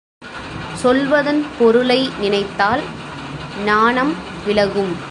சொல்வதன் 0.81 1.41
பொருளை 1.59 2.09
நினைத்தால் 2.19 2.83
நாணம் 3.65 4.13
விலகும். 4.45 4.93